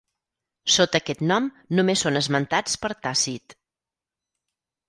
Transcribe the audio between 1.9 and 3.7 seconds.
són esmentats per Tàcit.